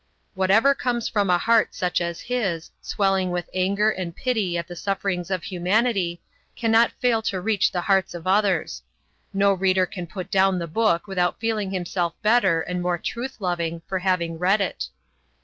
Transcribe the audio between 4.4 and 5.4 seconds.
at the sufferings